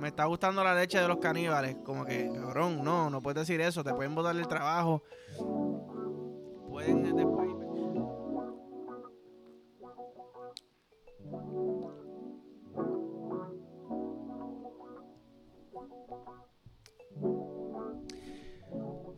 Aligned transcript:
me 0.00 0.08
está 0.08 0.24
gustando 0.24 0.64
la 0.64 0.74
leche 0.74 0.98
de 0.98 1.06
los 1.06 1.18
caníbales. 1.18 1.76
Como 1.84 2.04
que, 2.04 2.30
cabrón, 2.32 2.82
no, 2.82 3.10
no 3.10 3.20
puedes 3.20 3.46
decir 3.46 3.60
eso, 3.60 3.84
te 3.84 3.92
pueden 3.92 4.14
botar 4.14 4.34
el 4.34 4.48
trabajo. 4.48 5.02
Pueden 6.68 7.14
después... 7.14 7.50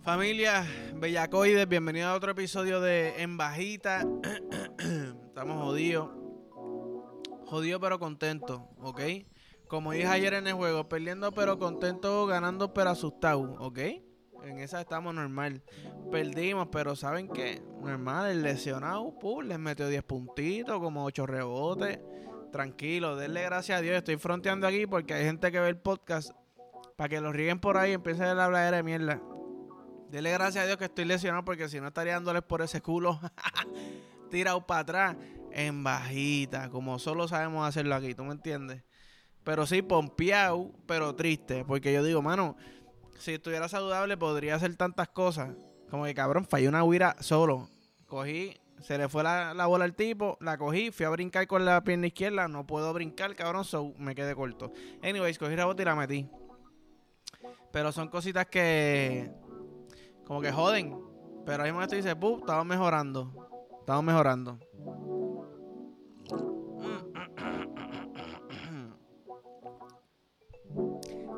Familia 0.03 0.67
Bellacoides, 0.97 1.69
bienvenido 1.69 2.09
a 2.09 2.15
otro 2.15 2.33
episodio 2.33 2.81
de 2.81 3.23
En 3.23 3.37
Bajita. 3.37 4.05
Estamos 5.29 5.63
jodidos. 5.63 6.11
Jodidos 7.47 7.81
pero 7.81 8.01
contentos, 8.01 8.63
¿ok? 8.79 9.01
Como 9.73 9.93
dije 9.93 10.07
ayer 10.07 10.35
en 10.35 10.47
el 10.47 10.53
juego, 10.53 10.87
perdiendo 10.87 11.33
pero 11.33 11.59
contento, 11.59 12.27
ganando 12.27 12.75
pero 12.75 12.91
asustado, 12.91 13.57
¿ok? 13.59 13.79
En 14.43 14.59
esa 14.59 14.83
estamos 14.83 15.15
normal. 15.15 15.63
Perdimos, 16.11 16.69
pero 16.71 16.95
¿saben 16.95 17.27
qué? 17.31 17.63
Normal, 17.81 18.33
el 18.33 18.43
lesionado, 18.43 19.19
pum, 19.19 19.47
les 19.47 19.59
metió 19.59 19.89
10 19.89 20.03
puntitos, 20.03 20.79
como 20.79 21.07
8 21.07 21.25
rebotes. 21.25 22.01
Tranquilo, 22.53 23.17
denle 23.17 23.45
gracias 23.45 23.79
a 23.79 23.81
Dios. 23.81 23.97
Estoy 23.97 24.19
fronteando 24.19 24.67
aquí 24.67 24.87
porque 24.87 25.15
hay 25.15 25.25
gente 25.25 25.51
que 25.51 25.59
ve 25.59 25.71
el 25.71 25.79
podcast 25.79 26.33
para 26.97 27.09
que 27.09 27.23
lo 27.23 27.33
rieguen 27.33 27.59
por 27.59 27.79
ahí 27.79 27.93
y 27.93 27.95
empiecen 27.95 28.25
a 28.27 28.45
hablar 28.45 28.75
de 28.75 28.83
mierda. 28.83 29.23
Dele 30.11 30.33
gracias 30.33 30.65
a 30.65 30.67
Dios 30.67 30.77
que 30.77 30.85
estoy 30.85 31.07
lesionado 31.07 31.47
porque 31.47 31.71
si 31.71 31.81
no 31.81 31.87
estaría 31.87 32.13
dándoles 32.13 32.43
por 32.43 32.61
ese 32.61 32.83
culo 32.83 33.19
tirado 34.31 34.67
para 34.67 34.81
atrás 34.81 35.17
en 35.51 35.83
bajita, 35.83 36.69
como 36.69 36.99
solo 36.99 37.27
sabemos 37.27 37.67
hacerlo 37.67 37.95
aquí, 37.95 38.15
¿tú 38.15 38.23
me 38.23 38.33
entiendes? 38.33 38.85
Pero 39.45 39.67
sí, 39.67 39.83
pompeado, 39.83 40.71
pero 40.87 41.15
triste, 41.15 41.65
porque 41.65 41.93
yo 41.93 42.05
digo, 42.05 42.23
mano, 42.23 42.57
si 43.19 43.35
estuviera 43.35 43.69
saludable 43.69 44.17
podría 44.17 44.55
hacer 44.55 44.77
tantas 44.77 45.09
cosas. 45.09 45.51
Como 45.91 46.05
que 46.05 46.15
cabrón, 46.15 46.47
falló 46.47 46.69
una 46.69 46.85
huira 46.85 47.17
solo. 47.21 47.69
Cogí, 48.07 48.57
se 48.81 48.99
le 48.99 49.09
fue 49.09 49.23
la, 49.23 49.67
bola 49.67 49.85
al 49.85 49.95
tipo, 49.95 50.39
la 50.41 50.57
cogí, 50.59 50.91
fui 50.91 51.07
a 51.07 51.11
brincar 51.11 51.47
con 51.47 51.65
la 51.65 51.83
pierna 51.83 52.07
izquierda, 52.07 52.49
no 52.49 52.67
puedo 52.67 52.93
brincar, 52.93 53.35
cabrón, 53.35 53.65
so 53.65 53.93
me 53.99 54.15
quedé 54.15 54.35
corto. 54.35 54.73
Anyways, 55.03 55.39
cogí 55.39 55.57
la 55.57 55.65
bota 55.65 55.83
y 55.83 55.85
la 55.85 55.97
metí. 55.97 56.29
Pero 57.73 57.91
son 57.91 58.09
cositas 58.09 58.47
que 58.47 59.31
como 60.27 60.41
que 60.41 60.53
joden. 60.53 60.99
Pero 61.45 61.63
ahí 61.65 61.73
momento 61.73 61.97
dice, 61.97 62.15
¡pum! 62.15 62.41
Estamos 62.41 62.65
mejorando. 62.65 63.33
Estamos 63.81 64.05
mejorando. 64.05 64.59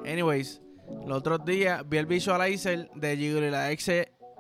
Anyways, 0.05 0.61
los 1.07 1.19
otros 1.19 1.45
días 1.45 1.83
vi 1.89 1.99
el 1.99 2.07
visualizer 2.07 2.91
de 2.95 3.17
Giggle 3.17 3.49
y 3.49 3.51
la 3.51 3.73
ex 3.73 3.91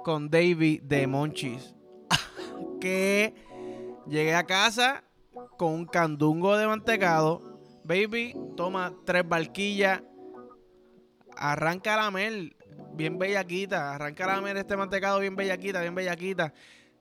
con 0.05 0.29
Davey 0.29 0.81
de 0.83 1.07
Monchis. 1.07 1.75
que 2.81 3.35
llegué 4.07 4.35
a 4.35 4.45
casa 4.45 5.05
con 5.57 5.73
un 5.73 5.87
candungo 5.87 6.57
de 6.57 6.67
mantecado. 6.67 7.59
Baby, 7.85 8.37
toma 8.57 8.93
tres 9.05 9.29
barquillas. 9.29 10.03
Arranca 11.37 11.97
la 11.97 12.11
mel 12.11 12.57
bien 12.93 13.19
bellaquita. 13.19 13.95
Arranca 13.95 14.27
la 14.27 14.41
mera 14.41 14.61
este 14.61 14.77
mantecado 14.77 15.19
bien 15.21 15.37
bellaquita, 15.37 15.81
bien 15.81 15.95
bellaquita. 15.95 16.53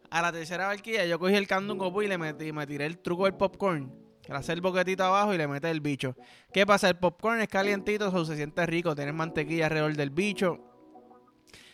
A 0.09 0.21
la 0.21 0.31
tercera 0.31 0.67
barquilla 0.67 1.05
yo 1.05 1.19
cogí 1.19 1.35
el 1.35 1.47
candungo 1.47 2.01
y 2.01 2.07
le 2.07 2.17
metí, 2.17 2.51
me 2.51 2.67
tiré 2.67 2.85
el 2.85 2.99
truco 2.99 3.25
del 3.25 3.35
popcorn. 3.35 4.02
Le 4.27 4.35
hace 4.35 4.53
el 4.53 4.61
boquetito 4.61 5.03
abajo 5.03 5.33
y 5.33 5.37
le 5.37 5.47
mete 5.47 5.69
el 5.69 5.81
bicho. 5.81 6.15
¿Qué 6.53 6.65
pasa? 6.65 6.89
El 6.89 6.97
popcorn 6.97 7.41
es 7.41 7.47
calientito, 7.47 8.07
eso 8.07 8.25
se 8.25 8.35
siente 8.35 8.65
rico. 8.65 8.95
Tienes 8.95 9.13
mantequilla 9.13 9.65
alrededor 9.65 9.95
del 9.95 10.09
bicho. 10.09 10.59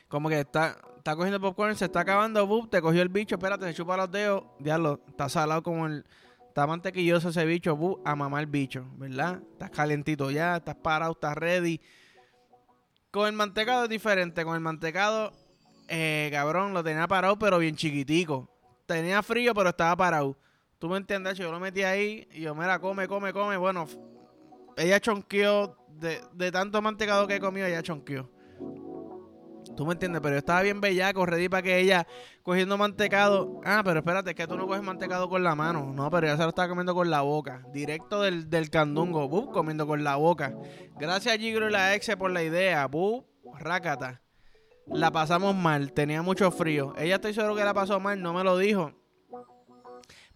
Como 0.08 0.30
que 0.30 0.40
está, 0.40 0.78
está 0.98 1.16
cogiendo 1.16 1.40
popcorn, 1.40 1.76
se 1.76 1.86
está 1.86 2.00
acabando, 2.00 2.46
¡buf! 2.48 2.70
te 2.70 2.82
cogió 2.82 3.02
el 3.02 3.10
bicho, 3.10 3.36
espérate, 3.36 3.66
se 3.66 3.76
chupa 3.76 3.96
los 3.96 4.12
dedos, 4.12 4.44
diablo, 4.60 5.00
está 5.08 5.30
salado 5.30 5.62
como 5.62 5.86
el. 5.86 6.06
Está 6.48 6.66
mantequilloso 6.66 7.30
ese 7.30 7.46
bicho, 7.46 8.02
a 8.04 8.16
mamar 8.16 8.42
el 8.42 8.48
bicho, 8.48 8.84
¿verdad? 8.98 9.40
Estás 9.52 9.70
calentito 9.70 10.32
ya, 10.32 10.58
estás 10.58 10.76
parado, 10.76 11.12
estás 11.12 11.38
ready. 11.38 11.80
Con 13.12 13.28
el 13.28 13.34
mantecado 13.34 13.84
es 13.84 13.90
diferente. 13.90 14.44
Con 14.44 14.56
el 14.56 14.60
mantecado, 14.60 15.32
eh, 15.88 16.30
cabrón, 16.32 16.74
lo 16.74 16.84
tenía 16.84 17.08
parado, 17.08 17.38
pero 17.38 17.60
bien 17.60 17.76
chiquitico. 17.76 18.50
Tenía 18.86 19.22
frío, 19.24 19.54
pero 19.54 19.70
estaba 19.70 19.96
parado. 19.96 20.38
¿Tú 20.80 20.88
me 20.88 20.98
entiendes? 20.98 21.38
Yo 21.38 21.52
lo 21.52 21.60
metí 21.60 21.84
ahí 21.84 22.28
y 22.32 22.42
yo, 22.42 22.56
mira, 22.56 22.80
come, 22.80 23.08
come, 23.08 23.34
come. 23.34 23.58
Bueno, 23.58 23.86
ella 24.78 25.00
chonqueó. 25.00 25.76
De, 26.00 26.22
de 26.32 26.50
tanto 26.50 26.82
mantecado 26.82 27.28
que 27.28 27.36
he 27.36 27.40
comido, 27.42 27.68
ella 27.68 27.84
chonqueó. 27.84 28.32
¿Tú 29.76 29.86
me 29.86 29.92
entiendes? 29.94 30.22
Pero 30.22 30.36
yo 30.36 30.40
estaba 30.40 30.62
bien 30.62 30.80
bellaco, 30.80 31.26
ready 31.26 31.50
para 31.50 31.62
que 31.62 31.78
ella 31.80 32.08
cogiendo 32.42 32.78
mantecado. 32.78 33.60
Ah, 33.66 33.82
pero 33.84 34.00
espérate, 34.00 34.30
es 34.30 34.36
que 34.36 34.48
tú 34.48 34.56
no 34.56 34.66
coges 34.66 34.82
mantecado 34.82 35.28
con 35.28 35.44
la 35.44 35.56
mano. 35.56 35.92
No, 35.94 36.10
pero 36.10 36.28
ella 36.28 36.38
se 36.38 36.44
lo 36.44 36.50
estaba 36.50 36.70
comiendo 36.70 36.96
con 36.96 37.10
la 37.10 37.22
boca. 37.22 37.66
Directo 37.74 38.22
del, 38.22 38.50
del 38.50 38.70
candungo. 38.70 39.52
Comiendo 39.52 39.86
con 39.86 40.04
la 40.04 40.16
boca. 40.16 40.56
Gracias 40.98 41.36
a 41.36 41.38
Gigro 41.38 41.68
y 41.68 41.72
la 41.72 41.96
ex 41.96 42.16
por 42.16 42.32
la 42.32 42.42
idea. 42.42 42.88
Buf, 42.88 43.26
rácata. 43.60 44.22
La 44.88 45.12
pasamos 45.12 45.56
mal, 45.56 45.94
tenía 45.94 46.22
mucho 46.22 46.50
frío. 46.50 46.94
Ella 46.98 47.16
estoy 47.16 47.34
seguro 47.34 47.56
que 47.56 47.64
la 47.64 47.74
pasó 47.74 48.00
mal, 48.00 48.22
no 48.22 48.34
me 48.34 48.44
lo 48.44 48.58
dijo. 48.58 48.94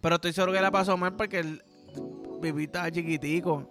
Pero 0.04 0.16
estoy 0.16 0.34
seguro 0.34 0.52
que 0.52 0.60
la 0.60 0.70
pasó 0.70 0.98
mal 0.98 1.16
porque 1.16 1.38
el 1.38 1.62
estaba 2.58 2.90
chiquitico. 2.90 3.66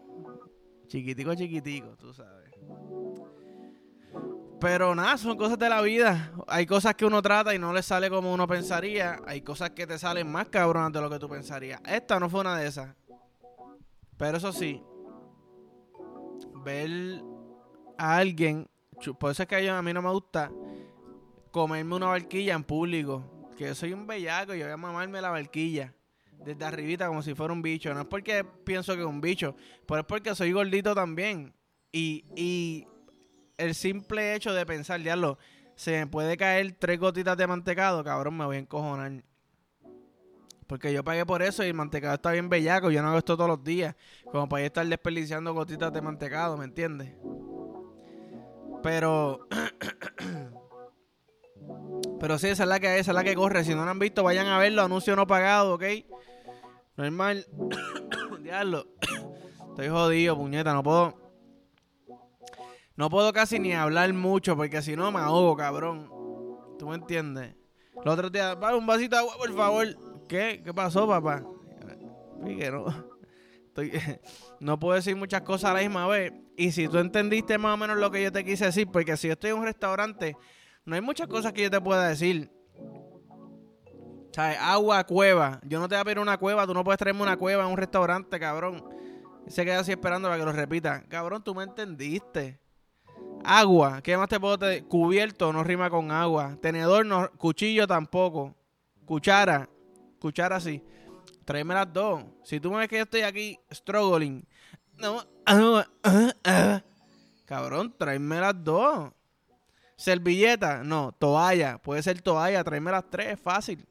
Chiquitico, 0.87 1.35
chiquitico, 1.35 1.95
tú 1.95 2.11
sabes. 2.11 2.49
Pero 4.59 4.95
nada, 4.95 5.15
son 5.19 5.37
cosas 5.37 5.59
de 5.59 5.69
la 5.69 5.79
vida. 5.81 6.33
Hay 6.47 6.65
cosas 6.65 6.95
que 6.95 7.05
uno 7.05 7.21
trata 7.21 7.53
y 7.53 7.59
no 7.59 7.71
le 7.71 7.83
sale 7.83 8.09
como 8.09 8.33
uno 8.33 8.47
pensaría. 8.47 9.19
Hay 9.27 9.41
cosas 9.41 9.69
que 9.69 9.85
te 9.85 9.99
salen 9.99 10.31
más 10.31 10.49
cabronas 10.49 10.91
de 10.91 11.01
lo 11.01 11.09
que 11.11 11.19
tú 11.19 11.29
pensarías. 11.29 11.79
Esta 11.85 12.19
no 12.19 12.27
fue 12.31 12.39
una 12.39 12.57
de 12.57 12.65
esas. 12.65 12.95
Pero 14.17 14.37
eso 14.37 14.51
sí, 14.51 14.81
ver 16.65 17.21
a 17.95 18.17
alguien, 18.17 18.67
por 19.19 19.29
eso 19.29 19.43
es 19.43 19.47
que 19.47 19.69
a 19.69 19.81
mí 19.83 19.93
no 19.93 20.01
me 20.01 20.09
gusta 20.09 20.51
comerme 21.51 21.95
una 21.95 22.07
barquilla 22.07 22.55
en 22.55 22.63
público. 22.63 23.23
Que 23.55 23.65
yo 23.65 23.75
soy 23.75 23.93
un 23.93 24.07
bellaco 24.07 24.55
y 24.55 24.57
yo 24.57 24.65
voy 24.65 24.73
a 24.73 24.77
mamarme 24.77 25.21
la 25.21 25.29
barquilla 25.29 25.93
desde 26.43 26.65
arribita 26.65 27.07
como 27.07 27.21
si 27.21 27.33
fuera 27.33 27.53
un 27.53 27.61
bicho. 27.61 27.93
No 27.93 28.01
es 28.01 28.07
porque 28.07 28.43
pienso 28.43 28.95
que 28.95 29.01
es 29.01 29.07
un 29.07 29.21
bicho, 29.21 29.55
pero 29.87 30.01
es 30.01 30.05
porque 30.05 30.35
soy 30.35 30.51
gordito 30.51 30.93
también. 30.93 31.53
Y, 31.91 32.25
y 32.35 32.87
el 33.57 33.75
simple 33.75 34.35
hecho 34.35 34.53
de 34.53 34.65
pensar, 34.65 35.01
diablo, 35.01 35.37
se 35.75 35.91
me 35.91 36.07
puede 36.07 36.37
caer 36.37 36.75
tres 36.79 36.99
gotitas 36.99 37.37
de 37.37 37.47
mantecado, 37.47 38.03
cabrón, 38.03 38.37
me 38.37 38.45
voy 38.45 38.57
a 38.57 38.59
encojonar. 38.59 39.23
Porque 40.67 40.93
yo 40.93 41.03
pagué 41.03 41.25
por 41.25 41.41
eso 41.41 41.63
y 41.63 41.67
el 41.67 41.73
mantecado 41.73 42.15
está 42.15 42.31
bien 42.31 42.49
bellaco. 42.49 42.89
Yo 42.89 43.01
no 43.01 43.09
hago 43.09 43.17
esto 43.17 43.35
todos 43.35 43.49
los 43.49 43.63
días. 43.63 43.95
Como 44.31 44.47
para 44.49 44.65
estar 44.65 44.85
desperdiciando 44.87 45.53
gotitas 45.53 45.91
de 45.93 46.01
mantecado, 46.01 46.57
¿me 46.57 46.65
entiendes? 46.65 47.13
Pero. 48.81 49.47
Pero 52.19 52.39
sí, 52.39 52.47
esa 52.47 52.63
es 52.63 52.69
la 52.69 52.79
que 52.79 52.99
esa 52.99 53.11
es 53.11 53.15
la 53.15 53.23
que 53.23 53.35
corre. 53.35 53.63
Si 53.63 53.75
no 53.75 53.83
lo 53.83 53.91
han 53.91 53.99
visto, 53.99 54.23
vayan 54.23 54.47
a 54.47 54.57
verlo. 54.57 54.81
Anuncio 54.81 55.15
no 55.15 55.27
pagado, 55.27 55.75
¿ok? 55.75 55.83
Normal. 56.95 57.45
Diablo. 58.43 58.87
Estoy 59.69 59.89
jodido, 59.89 60.37
puñeta. 60.37 60.73
No 60.73 60.83
puedo. 60.83 61.17
No 62.95 63.09
puedo 63.09 63.33
casi 63.33 63.57
ni 63.57 63.73
hablar 63.73 64.13
mucho 64.13 64.55
porque 64.55 64.81
si 64.81 64.95
no 64.95 65.11
me 65.11 65.19
ahogo, 65.19 65.57
cabrón. 65.57 66.09
¿Tú 66.77 66.87
me 66.87 66.95
entiendes? 66.95 67.55
El 68.03 68.07
otro 68.07 68.29
día, 68.29 68.57
un 68.77 68.85
vasito 68.85 69.15
de 69.15 69.21
agua, 69.21 69.35
por 69.37 69.55
favor. 69.55 69.87
¿Qué? 70.27 70.61
¿Qué 70.63 70.73
pasó, 70.73 71.07
papá? 71.07 71.43
no. 72.39 73.13
no 74.59 74.79
puedo 74.79 74.95
decir 74.95 75.15
muchas 75.15 75.41
cosas 75.41 75.71
a 75.71 75.73
la 75.73 75.79
misma 75.79 76.07
vez. 76.07 76.33
Y 76.55 76.71
si 76.71 76.87
tú 76.87 76.99
entendiste 76.99 77.57
más 77.57 77.73
o 77.73 77.77
menos 77.77 77.97
lo 77.97 78.11
que 78.11 78.21
yo 78.21 78.31
te 78.31 78.43
quise 78.43 78.65
decir, 78.65 78.87
porque 78.91 79.17
si 79.17 79.27
yo 79.27 79.33
estoy 79.33 79.51
en 79.51 79.57
un 79.57 79.65
restaurante, 79.65 80.37
no 80.85 80.95
hay 80.95 81.01
muchas 81.01 81.27
cosas 81.27 81.53
que 81.53 81.63
yo 81.63 81.71
te 81.71 81.81
pueda 81.81 82.07
decir. 82.07 82.51
¿Sabes? 84.33 84.57
Agua, 84.59 85.03
cueva. 85.03 85.59
Yo 85.63 85.79
no 85.79 85.87
te 85.87 85.93
voy 85.93 86.01
a 86.01 86.05
pedir 86.05 86.19
una 86.19 86.37
cueva, 86.37 86.65
tú 86.65 86.73
no 86.73 86.83
puedes 86.83 86.97
traerme 86.97 87.21
una 87.21 87.37
cueva 87.37 87.65
en 87.65 87.69
un 87.69 87.77
restaurante, 87.77 88.39
cabrón. 88.39 88.83
se 89.47 89.63
queda 89.63 89.79
así 89.79 89.91
esperando 89.91 90.27
para 90.27 90.39
que 90.39 90.45
lo 90.45 90.51
repita. 90.51 91.03
Cabrón, 91.07 91.43
tú 91.43 91.53
me 91.53 91.63
entendiste. 91.63 92.59
Agua, 93.43 94.01
¿qué 94.01 94.17
más 94.17 94.29
te 94.29 94.39
puedo 94.39 94.57
decir? 94.57 94.85
Cubierto 94.87 95.53
no 95.53 95.63
rima 95.63 95.89
con 95.89 96.09
agua. 96.11 96.57
Tenedor, 96.61 97.05
no, 97.05 97.29
cuchillo 97.37 97.85
tampoco. 97.85 98.55
Cuchara, 99.05 99.69
cuchara 100.19 100.59
sí. 100.59 100.83
Tráeme 101.45 101.75
las 101.75 101.93
dos. 101.93 102.23
Si 102.43 102.59
tú 102.59 102.71
me 102.71 102.77
ves 102.77 102.87
que 102.87 102.97
yo 102.97 103.03
estoy 103.03 103.21
aquí 103.21 103.59
struggling. 103.71 104.47
No, 104.97 105.23
cabrón, 107.45 107.93
tráeme 107.97 108.39
las 108.39 108.63
dos. 108.63 109.11
Servilleta, 109.95 110.83
no. 110.83 111.11
Toalla, 111.11 111.77
puede 111.77 112.01
ser 112.01 112.19
toalla. 112.21 112.63
Tráeme 112.63 112.89
las 112.89 113.09
tres, 113.11 113.39
fácil. 113.39 113.85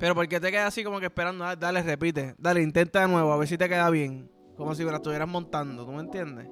Pero 0.00 0.14
¿por 0.14 0.26
qué 0.26 0.40
te 0.40 0.50
quedas 0.50 0.68
así 0.68 0.82
como 0.82 0.98
que 0.98 1.06
esperando? 1.06 1.44
Ah, 1.44 1.54
dale, 1.54 1.82
repite. 1.82 2.34
Dale, 2.38 2.62
intenta 2.62 3.02
de 3.02 3.08
nuevo, 3.08 3.30
a 3.32 3.36
ver 3.36 3.46
si 3.46 3.58
te 3.58 3.68
queda 3.68 3.90
bien. 3.90 4.30
Como 4.56 4.74
si 4.74 4.82
me 4.82 4.90
la 4.90 4.96
estuvieras 4.96 5.28
montando, 5.28 5.84
¿tú 5.84 5.92
me 5.92 6.00
entiendes? 6.00 6.48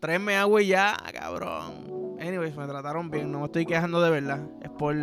Tráeme 0.00 0.36
agua 0.36 0.62
y 0.62 0.68
ya, 0.68 0.96
cabrón. 1.12 2.16
Anyways, 2.20 2.56
me 2.56 2.66
trataron 2.68 3.10
bien. 3.10 3.32
No 3.32 3.40
me 3.40 3.46
estoy 3.46 3.66
quejando 3.66 4.00
de 4.00 4.10
verdad. 4.10 4.48
Es 4.62 4.70
por. 4.70 4.94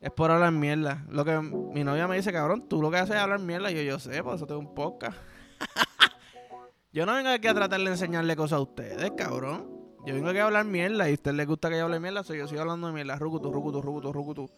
Es 0.00 0.10
por 0.10 0.30
hablar 0.30 0.52
mierda. 0.52 1.04
Lo 1.10 1.26
que 1.26 1.38
mi 1.38 1.84
novia 1.84 2.08
me 2.08 2.16
dice, 2.16 2.32
cabrón, 2.32 2.66
tú 2.68 2.80
lo 2.80 2.90
que 2.90 2.98
haces 2.98 3.16
es 3.16 3.20
hablar 3.20 3.40
mierda. 3.40 3.70
Yo, 3.70 3.82
yo 3.82 3.98
sé, 3.98 4.22
por 4.22 4.36
eso 4.36 4.46
tengo 4.46 4.60
un 4.60 4.74
podcast. 4.74 5.18
yo 6.92 7.04
no 7.04 7.14
vengo 7.14 7.28
aquí 7.28 7.48
a 7.48 7.54
tratar 7.54 7.80
de 7.80 7.86
enseñarle 7.86 8.34
cosas 8.34 8.58
a 8.58 8.62
ustedes, 8.62 9.12
cabrón. 9.14 9.75
Yo 10.06 10.14
vengo 10.14 10.28
aquí 10.28 10.38
a 10.38 10.44
hablar 10.44 10.64
mierda 10.64 11.08
y 11.08 11.10
a 11.10 11.14
usted 11.14 11.32
le 11.32 11.44
gusta 11.46 11.68
que 11.68 11.78
yo 11.78 11.84
hable 11.86 11.98
mierda, 11.98 12.22
soy 12.22 12.38
yo 12.38 12.46
sigo 12.46 12.60
hablando 12.60 12.86
de 12.86 12.92
mierda. 12.92 13.16
Rucutu, 13.16 13.50
rucutu, 13.50 13.82
rucutu, 13.82 14.12
rucutu. 14.12 14.50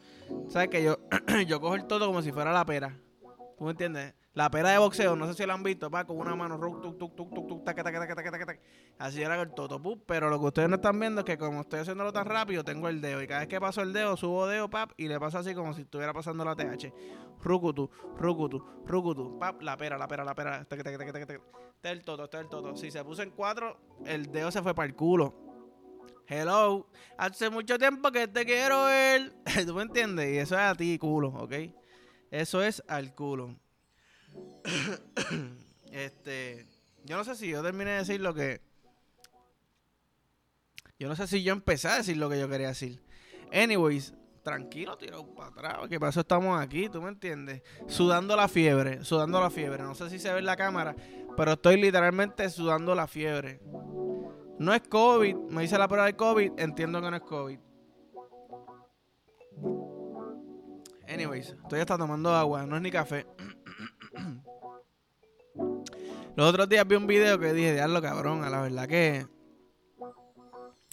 ¿Sabes 0.51 0.69
que 0.69 0.83
yo, 0.83 0.99
yo 1.47 1.59
cojo 1.59 1.75
el 1.75 1.87
todo 1.87 2.07
como 2.07 2.21
si 2.21 2.33
fuera 2.33 2.53
la 2.53 2.67
pera? 2.67 2.95
¿Tú 3.57 3.65
me 3.65 3.71
entiendes? 3.71 4.13
La 4.39 4.53
pera 4.53 4.71
de 4.71 4.79
boxeo, 4.79 5.17
no 5.17 5.27
sé 5.27 5.35
si 5.35 5.45
lo 5.45 5.53
han 5.53 5.65
visto, 5.65 5.91
pa, 5.91 6.05
con 6.05 6.17
una 6.17 6.37
mano, 6.37 6.61
así 9.01 9.21
era 9.21 9.43
el 9.43 9.53
toto, 9.53 9.83
pero 10.07 10.31
lo 10.31 10.39
que 10.39 10.47
ustedes 10.47 10.69
no 10.69 10.77
están 10.77 11.01
viendo 11.01 11.23
es 11.23 11.25
que 11.25 11.37
como 11.37 11.63
estoy 11.63 11.81
haciéndolo 11.81 12.13
tan 12.13 12.25
rápido, 12.25 12.63
tengo 12.63 12.89
el 12.89 13.01
dedo, 13.01 13.21
y 13.21 13.27
cada 13.27 13.41
vez 13.41 13.49
que 13.49 13.61
paso 13.61 13.83
el 13.83 13.93
dedo, 13.93 14.17
subo 14.17 14.47
dedo, 14.47 14.71
pap, 14.71 14.93
y 14.97 15.09
le 15.09 15.19
paso 15.19 15.39
así 15.39 15.57
como 15.57 15.75
si 15.75 15.83
estuviera 15.83 16.13
pasando 16.13 16.45
la 16.45 16.55
TH. 16.55 16.93
Rukutu, 17.43 17.91
rukutu, 18.17 18.65
rukutu, 18.87 19.41
pap, 19.41 19.61
la 19.61 19.77
pera, 19.77 19.99
la 19.99 20.07
pera, 20.07 20.23
la 20.23 20.37
pera, 20.37 20.61
este 20.61 20.77
es 20.77 20.87
el 21.83 22.05
toto, 22.05 22.23
este 22.23 22.37
es 22.37 22.43
el 22.45 22.49
toto. 22.49 22.77
Si 22.77 22.93
se 22.93 23.03
puso 23.03 23.25
en 23.25 23.33
cuatro, 23.33 23.77
el 24.07 24.31
dedo 24.31 24.53
se 24.53 24.63
fue 24.63 24.73
para 24.73 24.87
el 24.87 24.95
culo. 24.95 25.35
Hello, 26.29 26.87
hace 27.17 27.51
mucho 27.51 27.77
tiempo 27.77 28.13
que 28.13 28.29
te 28.29 28.45
quiero 28.45 28.85
ver. 28.85 29.35
¿Tú 29.67 29.75
me 29.75 29.83
entiendes? 29.83 30.33
Y 30.33 30.39
eso 30.39 30.55
es 30.55 30.61
a 30.61 30.77
ti, 30.77 30.97
culo, 30.97 31.31
¿ok? 31.31 31.55
Eso 32.31 32.63
es 32.63 32.85
al 32.87 33.17
culo. 33.17 33.57
este, 35.93 36.67
yo 37.05 37.17
no 37.17 37.25
sé 37.25 37.35
si 37.35 37.49
yo 37.49 37.63
terminé 37.63 37.93
de 37.93 37.99
decir 37.99 38.21
lo 38.21 38.35
que. 38.35 38.61
Yo 40.99 41.09
no 41.09 41.17
sé 41.17 41.27
si 41.27 41.43
yo 41.43 41.53
empecé 41.53 41.89
a 41.89 41.97
decir 41.97 42.17
lo 42.17 42.29
que 42.29 42.39
yo 42.39 42.49
quería 42.49 42.69
decir. 42.69 43.01
Anyways, 43.53 44.15
tranquilo, 44.43 44.97
tirado 44.97 45.27
para 45.35 45.49
atrás. 45.49 45.89
Que 45.89 46.01
pasó 46.01 46.21
estamos 46.21 46.61
aquí, 46.61 46.89
¿tú 46.89 47.01
me 47.01 47.09
entiendes? 47.09 47.63
Sudando 47.87 48.37
la 48.37 48.49
fiebre, 48.49 49.05
sudando 49.05 49.41
la 49.41 49.51
fiebre. 49.51 49.83
No 49.83 49.95
sé 49.95 50.11
si 50.11 50.19
se 50.19 50.33
ve 50.33 50.41
en 50.41 50.47
la 50.47 50.57
cámara, 50.57 50.97
pero 51.37 51.53
estoy 51.53 51.81
literalmente 51.81 52.49
sudando 52.51 52.95
la 52.95 53.07
fiebre. 53.07 53.61
No 54.59 54.75
es 54.75 54.83
COVID, 54.83 55.37
me 55.51 55.63
dice 55.63 55.79
la 55.79 55.87
prueba 55.87 56.07
de 56.07 56.17
COVID, 56.17 56.53
entiendo 56.57 57.01
que 57.01 57.11
no 57.11 57.17
es 57.17 57.23
COVID. 57.23 57.59
Anyways, 61.09 61.51
estoy 61.63 61.81
hasta 61.81 61.97
tomando 61.97 62.35
agua, 62.35 62.67
no 62.67 62.77
es 62.77 62.83
ni 62.83 62.91
café. 62.91 63.25
Los 66.39 66.51
otros 66.51 66.69
días 66.69 66.87
vi 66.87 66.95
un 66.95 67.09
video 67.09 67.37
que 67.41 67.53
dije, 67.53 67.73
diablo 67.73 68.01
cabrón, 68.01 68.45
a 68.45 68.49
la 68.49 68.61
verdad 68.61 68.87
que 68.87 69.27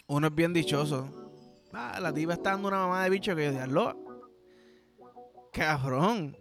uno 0.08 0.26
es 0.26 0.34
bien 0.34 0.54
dichoso. 0.54 1.08
Ah, 1.72 2.00
la 2.02 2.12
tipa 2.12 2.34
está 2.34 2.50
dando 2.50 2.68
una 2.70 2.78
mamá 2.78 3.04
de 3.04 3.12
bicho 3.12 3.36
que 3.36 3.46
yo, 3.46 3.52
diablo. 3.52 3.96
Cabrón. 5.54 6.36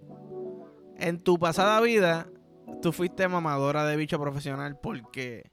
En 0.96 1.22
tu 1.22 1.38
pasada 1.38 1.82
vida, 1.82 2.30
tú 2.80 2.92
fuiste 2.92 3.28
mamadora 3.28 3.84
de 3.84 3.94
bicho 3.96 4.18
profesional 4.18 4.80
porque 4.82 5.52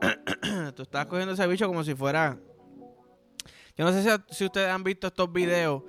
tú 0.74 0.82
estás 0.82 1.06
cogiendo 1.06 1.34
ese 1.34 1.46
bicho 1.46 1.68
como 1.68 1.84
si 1.84 1.94
fuera. 1.94 2.36
Yo 3.76 3.84
no 3.84 3.92
sé 3.92 4.18
si 4.28 4.44
ustedes 4.44 4.70
han 4.70 4.82
visto 4.82 5.06
estos 5.06 5.32
videos 5.32 5.84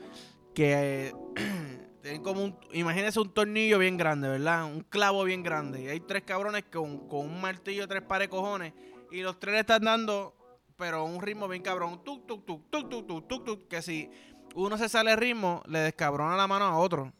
que 0.54 1.12
tienen 2.12 2.24
como 2.24 2.44
un, 2.44 2.58
imagínense 2.74 3.20
un 3.22 3.34
tornillo 3.34 3.80
bien 3.80 3.96
grande, 3.96 4.28
¿verdad? 4.28 4.66
Un 4.66 4.82
clavo 4.82 5.24
bien 5.24 5.44
grande. 5.44 5.84
Y 5.84 5.88
hay 5.88 6.02
tres 6.02 6.24
cabrones 6.24 6.66
con, 6.66 7.08
con 7.08 7.22
un 7.22 7.40
martillo, 7.40 7.88
tres 7.88 8.02
pares 8.02 8.28
cojones. 8.28 8.74
Y 9.12 9.22
los 9.22 9.40
tres 9.40 9.54
le 9.54 9.60
están 9.62 9.84
dando, 9.84 10.36
pero 10.76 11.06
un 11.06 11.22
ritmo 11.22 11.48
bien 11.48 11.62
cabrón. 11.62 12.04
Tuk, 12.04 12.28
tuk, 12.28 12.46
tuk, 12.46 12.70
tuk, 12.70 12.90
tuk, 12.90 13.08
tuk, 13.08 13.28
tuk, 13.28 13.46
tuk. 13.46 13.68
Que 13.70 13.82
si 13.82 14.10
uno 14.56 14.78
se 14.78 14.90
sale 14.90 15.12
el 15.12 15.18
ritmo, 15.18 15.64
le 15.68 15.80
descabrona 15.80 16.36
la 16.36 16.48
mano 16.48 16.66
a 16.66 16.78
otro. 16.78 17.14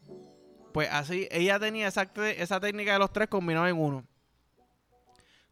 Pues 0.74 0.90
así, 0.90 1.26
ella 1.30 1.58
tenía 1.58 1.88
esa, 1.88 2.10
esa 2.36 2.60
técnica 2.60 2.92
de 2.92 2.98
los 2.98 3.12
tres 3.12 3.28
combinados 3.28 3.70
en 3.70 3.78
uno. 3.78 4.04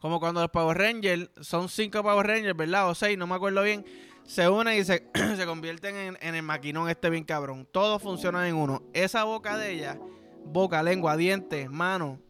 Como 0.00 0.20
cuando 0.20 0.40
los 0.42 0.50
Power 0.50 0.76
Rangers, 0.76 1.30
son 1.40 1.68
cinco 1.68 2.02
Power 2.02 2.26
Rangers, 2.26 2.56
¿verdad? 2.56 2.90
O 2.90 2.94
seis, 2.94 3.16
no 3.16 3.26
me 3.26 3.34
acuerdo 3.34 3.62
bien 3.62 3.84
se 4.30 4.48
unen 4.48 4.78
y 4.78 4.84
se, 4.84 5.10
se 5.36 5.44
convierten 5.44 6.16
en, 6.20 6.34
el 6.34 6.42
maquinón 6.44 6.88
este 6.88 7.10
bien 7.10 7.24
cabrón. 7.24 7.66
Todo 7.72 7.98
funciona 7.98 8.48
en 8.48 8.54
uno. 8.54 8.80
Esa 8.92 9.24
boca 9.24 9.56
de 9.56 9.72
ella, 9.72 9.98
boca, 10.44 10.84
lengua, 10.84 11.16
dientes, 11.16 11.68
manos, 11.68 12.20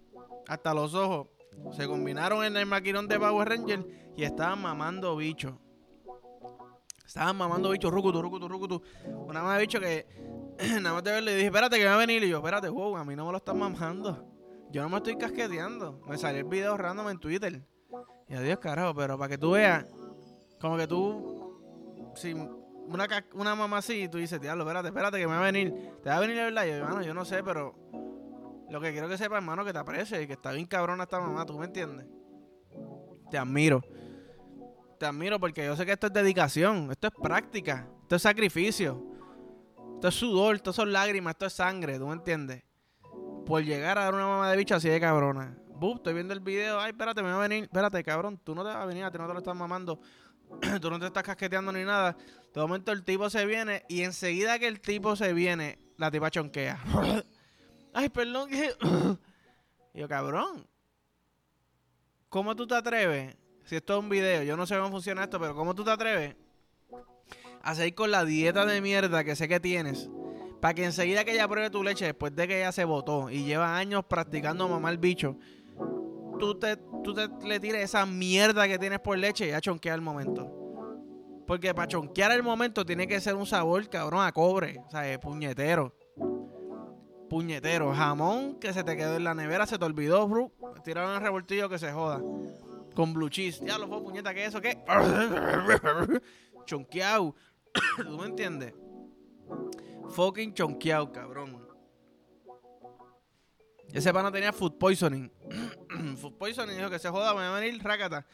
hasta 0.49 0.73
los 0.73 0.95
ojos, 0.95 1.29
se 1.77 1.87
combinaron 1.87 2.43
en 2.43 2.57
el 2.57 2.65
maquinón 2.65 3.07
de 3.07 3.21
Power 3.21 3.51
Ranger 3.51 3.87
y 4.17 4.25
estaban 4.25 4.63
mamando 4.63 5.15
bichos. 5.15 5.53
Estaban 7.07 7.37
mamando 7.37 7.69
bichos, 7.69 7.93
rucutu, 7.93 8.23
rucutu, 8.23 8.49
rucutu. 8.49 8.83
Una 9.27 9.43
más 9.43 9.61
bicho 9.61 9.79
que 9.79 10.07
nada 10.81 10.95
más 10.95 11.05
de 11.05 11.13
verlo 11.13 11.31
y 11.33 11.35
dije, 11.35 11.47
espérate 11.49 11.77
que 11.77 11.85
va 11.85 11.97
a 11.97 11.99
venir. 11.99 12.25
Y 12.25 12.31
yo, 12.31 12.39
espérate, 12.39 12.71
wow, 12.71 12.97
a 12.97 13.05
mí 13.05 13.15
no 13.15 13.27
me 13.27 13.33
lo 13.33 13.37
están 13.37 13.59
mamando. 13.59 14.27
Yo 14.71 14.81
no 14.81 14.89
me 14.89 14.97
estoy 14.97 15.19
casqueteando. 15.19 16.01
Me 16.09 16.17
salió 16.17 16.41
el 16.41 16.47
video 16.47 16.79
random 16.79 17.11
en 17.11 17.19
Twitter. 17.19 17.63
Y 18.27 18.35
adiós, 18.35 18.59
carajo, 18.59 18.95
pero 18.95 19.19
para 19.19 19.29
que 19.29 19.37
tú 19.37 19.51
veas, 19.51 19.85
como 20.59 20.79
que 20.79 20.87
tú 20.87 21.40
si 22.15 22.33
una, 22.33 23.07
una 23.35 23.55
mamá 23.55 23.79
así, 23.79 24.09
tú 24.09 24.19
dices, 24.19 24.41
diablo, 24.41 24.65
espérate, 24.65 24.89
espérate, 24.89 25.19
que 25.19 25.27
me 25.27 25.35
va 25.35 25.41
a 25.41 25.51
venir. 25.53 25.73
Te 26.03 26.11
va 26.11 26.17
a 26.17 26.21
venir 26.21 26.37
la 26.37 26.45
verdad. 26.45 26.65
Yo, 26.67 26.73
hermano, 26.75 27.03
yo 27.03 27.15
no 27.15 27.25
sé, 27.25 27.43
pero 27.43 27.75
lo 28.69 28.81
que 28.81 28.93
quiero 28.93 29.09
que 29.09 29.19
sepa, 29.19 29.37
hermano, 29.37 29.65
que 29.65 29.73
te 29.73 29.79
aprecie 29.79 30.23
y 30.23 30.27
que 30.27 30.35
está 30.35 30.53
bien 30.53 30.67
cabrona 30.67 31.05
esta 31.05 31.21
mamá, 31.21 31.45
¿tú 31.47 31.59
me 31.59 31.67
entiendes? 31.67 32.07
Te 33.31 33.39
admiro. 33.39 33.83
Te 34.99 35.07
admiro 35.07 35.41
porque 35.41 35.65
yo 35.65 35.77
sé 35.77 35.87
que 35.87 35.93
esto 35.93 36.09
es 36.09 36.13
dedicación, 36.13 36.91
esto 36.91 37.07
es 37.09 37.15
práctica, 37.23 37.89
esto 38.03 38.17
es 38.17 38.23
sacrificio, 38.23 39.03
esto 39.95 40.09
es 40.09 40.15
sudor, 40.15 40.57
esto 40.57 40.73
son 40.73 40.93
lágrimas, 40.93 41.33
esto 41.33 41.47
es 41.47 41.55
sangre, 41.55 41.99
¿tú 41.99 42.07
me 42.07 42.13
entiendes? 42.13 42.65
Por 43.47 43.65
llegar 43.65 43.99
a 43.99 44.05
dar 44.05 44.15
una 44.15 44.27
mamá 44.27 44.51
de 44.51 44.57
bicho 44.57 44.75
así 44.75 44.89
de 44.89 45.01
cabrona. 45.01 45.57
Buf, 45.69 45.97
estoy 45.97 46.13
viendo 46.13 46.35
el 46.35 46.41
video, 46.41 46.79
ay, 46.79 46.91
espérate, 46.91 47.23
me 47.23 47.31
va 47.31 47.39
a 47.39 47.49
venir, 47.49 47.65
espérate, 47.65 48.05
cabrón, 48.05 48.39
tú 48.45 48.55
no 48.55 48.63
te 48.63 48.69
vas 48.69 48.77
a 48.77 48.85
venir, 48.85 49.05
a 49.05 49.11
ti 49.11 49.17
no 49.17 49.27
te 49.27 49.33
lo 49.33 49.39
estás 49.39 49.57
mamando 49.57 50.01
tú 50.81 50.91
no 50.91 50.99
te 50.99 51.07
estás 51.07 51.23
casqueteando 51.23 51.73
ni 51.73 51.85
nada. 51.85 52.17
De 52.53 52.61
momento 52.61 52.93
el 52.93 53.05
tipo 53.05 53.31
se 53.31 53.47
viene 53.47 53.85
y 53.89 54.03
enseguida 54.03 54.59
que 54.59 54.67
el 54.67 54.81
tipo 54.81 55.17
se 55.17 55.33
viene, 55.33 55.79
la 55.97 56.11
tipa 56.11 56.31
chonquea. 56.31 56.83
Ay, 57.93 58.09
perdón. 58.09 58.51
y 58.53 59.99
yo, 59.99 60.09
cabrón. 60.09 60.67
¿Cómo 62.29 62.55
tú 62.55 62.67
te 62.67 62.75
atreves? 62.75 63.37
Si 63.65 63.77
esto 63.77 63.95
es 63.95 64.01
un 64.01 64.09
video, 64.09 64.43
yo 64.43 64.57
no 64.57 64.67
sé 64.67 64.77
cómo 64.77 64.91
funciona 64.91 65.25
esto, 65.25 65.39
pero 65.41 65.55
¿cómo 65.55 65.75
tú 65.75 65.85
te 65.85 65.91
atreves 65.91 66.37
a 67.63 67.75
seguir 67.75 67.95
con 67.95 68.11
la 68.11 68.25
dieta 68.25 68.65
de 68.65 68.81
mierda 68.81 69.25
que 69.25 69.37
sé 69.37 69.49
que 69.49 69.61
tienes? 69.61 70.09
Para 70.61 70.75
que 70.75 70.85
enseguida 70.85 71.25
que 71.25 71.33
ella 71.33 71.49
pruebe 71.49 71.71
tu 71.71 71.83
leche, 71.83 72.05
después 72.05 72.35
de 72.35 72.47
que 72.47 72.59
ella 72.59 72.73
se 72.73 72.85
votó 72.85 73.31
y 73.31 73.45
lleva 73.45 73.77
años 73.77 74.05
practicando 74.05 74.69
mamar 74.69 74.97
bicho, 74.99 75.37
tú 76.41 76.55
te, 76.59 76.77
tú 77.05 77.15
te 77.15 77.29
le 77.47 77.61
tires 77.61 77.85
esa 77.85 78.05
mierda 78.07 78.67
que 78.67 78.79
tienes 78.79 78.99
por 78.99 79.17
leche 79.17 79.49
y 79.49 79.53
a 79.53 79.61
chonquear 79.61 79.95
el 79.95 80.01
momento. 80.01 80.57
Porque 81.47 81.75
para 81.75 81.87
chonquear 81.87 82.33
el 82.33 82.43
momento 82.43 82.85
tiene 82.85 83.07
que 83.07 83.21
ser 83.21 83.35
un 83.35 83.47
sabor, 83.47 83.89
cabrón, 83.89 84.25
a 84.25 84.33
cobre. 84.33 84.83
O 84.87 84.91
sea, 84.91 85.21
puñetero. 85.21 85.95
Puñetero. 87.29 87.93
Jamón 87.93 88.59
que 88.59 88.73
se 88.73 88.83
te 88.83 88.97
quedó 88.97 89.17
en 89.17 89.25
la 89.25 89.35
nevera, 89.35 89.67
se 89.67 89.79
te 89.79 89.85
olvidó, 89.85 90.27
bro. 90.27 90.53
Tiraron 90.85 91.15
el 91.15 91.21
revoltillo 91.21 91.69
que 91.69 91.79
se 91.79 91.93
joda. 91.93 92.21
Con 92.95 93.13
blue 93.13 93.29
cheese. 93.29 93.61
Ya 93.65 93.79
lo 93.79 93.87
fue, 93.87 94.03
puñeta, 94.03 94.35
¿qué 94.35 94.45
es 94.45 94.49
eso? 94.49 94.61
¿Qué? 94.61 94.83
Chonqueado. 96.67 97.35
¿Tú 97.97 98.19
me 98.19 98.27
entiendes? 98.27 98.75
Fucking 100.11 100.55
chonqueado, 100.55 101.13
cabrón. 101.13 101.70
Ese 103.93 104.13
pana 104.13 104.31
tenía 104.31 104.53
food 104.53 104.79
poisoning. 104.79 105.31
food 106.17 106.37
poisoning 106.39 106.77
dijo 106.77 106.91
que 106.91 106.99
se 106.99 107.09
joda, 107.09 107.35
me 107.35 107.41
va 107.41 107.57
a 107.57 107.61
venir 107.61 107.83
rácata. 107.83 108.27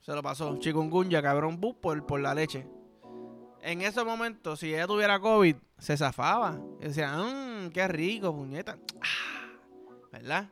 Se 0.00 0.12
lo 0.12 0.22
pasó. 0.22 0.56
Chikungunya, 0.58 1.20
cabrón, 1.20 1.60
bu, 1.60 1.80
por, 1.80 2.06
por 2.06 2.20
la 2.20 2.34
leche. 2.34 2.66
En 3.60 3.82
ese 3.82 4.04
momento, 4.04 4.54
si 4.54 4.72
ella 4.72 4.86
tuviera 4.86 5.18
COVID, 5.18 5.56
se 5.78 5.96
zafaba. 5.96 6.60
Y 6.80 6.84
decía, 6.84 7.16
mmm, 7.16 7.70
qué 7.70 7.88
rico, 7.88 8.32
puñeta. 8.32 8.78
¿Verdad? 10.12 10.48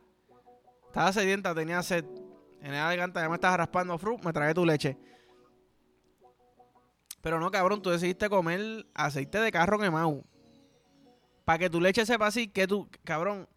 Estaba 0.87 1.13
sedienta, 1.13 1.55
tenía 1.55 1.81
sed. 1.81 2.05
En 2.61 2.71
la 2.71 2.89
garganta 2.89 3.21
ya 3.21 3.29
me 3.29 3.35
estaba 3.35 3.57
raspando, 3.57 3.97
fruit, 3.97 4.23
me 4.23 4.33
tragué 4.33 4.53
tu 4.53 4.65
leche. 4.65 4.97
Pero 7.21 7.39
no, 7.39 7.49
cabrón, 7.49 7.81
tú 7.81 7.89
decidiste 7.89 8.29
comer 8.29 8.85
aceite 8.93 9.39
de 9.39 9.51
carro 9.51 9.79
quemado. 9.79 10.23
Para 11.45 11.59
que 11.59 11.69
tu 11.69 11.79
leche 11.79 12.05
sepa 12.05 12.27
así, 12.27 12.47
que 12.47 12.67
tú, 12.67 12.89
cabrón, 13.03 13.47